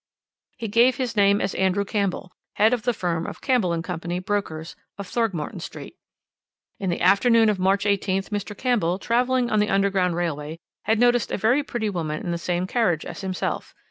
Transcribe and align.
"He 0.57 0.67
gave 0.67 0.95
his 0.95 1.15
name 1.15 1.39
as 1.39 1.53
Andrew 1.53 1.85
Campbell, 1.85 2.31
head 2.53 2.73
of 2.73 2.81
the 2.81 2.91
firm 2.91 3.27
of 3.27 3.39
Campbell 3.39 3.79
& 3.81 3.83
Co., 3.83 3.97
brokers, 4.21 4.75
of 4.97 5.05
Throgmorton 5.05 5.59
Street. 5.59 5.95
"In 6.79 6.89
the 6.89 7.01
afternoon 7.01 7.49
of 7.49 7.59
March 7.59 7.85
18th 7.85 8.29
Mr. 8.29 8.57
Campbell, 8.57 8.97
travelling 8.97 9.51
on 9.51 9.59
the 9.59 9.69
Underground 9.69 10.15
Railway, 10.15 10.57
had 10.85 10.97
noticed 10.99 11.31
a 11.31 11.37
very 11.37 11.61
pretty 11.61 11.87
woman 11.91 12.23
in 12.25 12.31
the 12.31 12.39
same 12.39 12.65
carriage 12.65 13.05
as 13.05 13.21
himself. 13.21 13.75